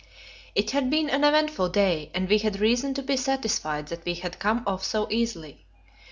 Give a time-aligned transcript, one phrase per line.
[0.55, 4.15] It had been an eventful day, and we had reason to be satisfied that we
[4.15, 5.63] had come off so easily.